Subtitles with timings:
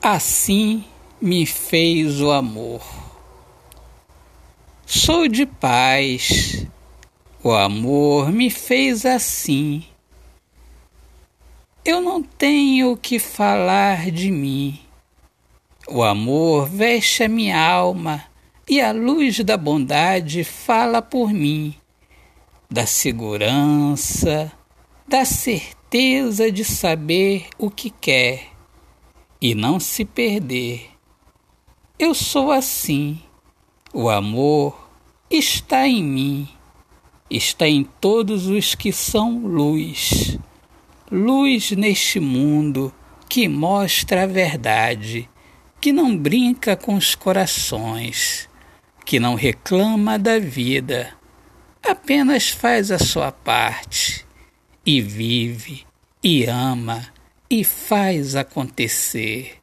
[0.00, 0.84] Assim
[1.20, 2.80] me fez o amor.
[4.86, 6.64] Sou de paz,
[7.42, 9.84] o amor me fez assim.
[11.84, 14.78] Eu não tenho que falar de mim.
[15.88, 18.24] O amor veste a minha alma
[18.68, 21.74] e a luz da bondade fala por mim,
[22.70, 24.52] da segurança,
[25.08, 28.57] da certeza de saber o que quer
[29.40, 30.90] e não se perder.
[31.98, 33.20] Eu sou assim.
[33.92, 34.88] O amor
[35.30, 36.48] está em mim,
[37.30, 40.38] está em todos os que são luz.
[41.10, 42.92] Luz neste mundo
[43.28, 45.28] que mostra a verdade,
[45.80, 48.48] que não brinca com os corações,
[49.04, 51.14] que não reclama da vida,
[51.82, 54.26] apenas faz a sua parte
[54.84, 55.86] e vive
[56.22, 57.06] e ama
[57.50, 59.56] e faz acontecer,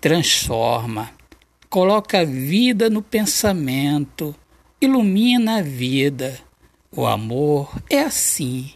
[0.00, 1.10] transforma,
[1.68, 4.34] coloca a vida no pensamento,
[4.80, 6.38] ilumina a vida.
[6.92, 8.72] O amor é assim,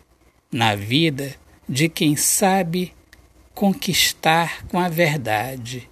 [0.50, 1.36] na vida
[1.68, 2.92] de quem sabe
[3.54, 5.88] conquistar com a verdade.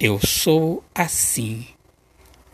[0.00, 1.66] Eu sou assim.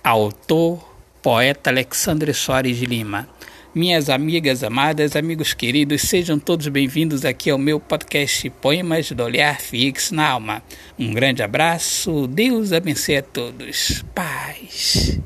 [0.02, 0.84] Autor,
[1.20, 3.28] poeta Alexandre Soares de Lima.
[3.74, 9.58] Minhas amigas amadas, amigos queridos, sejam todos bem-vindos aqui ao meu podcast Poemas do Olhar
[9.62, 10.62] Fixo na Alma.
[10.98, 14.04] Um grande abraço, Deus abençoe a todos.
[14.14, 15.18] Paz.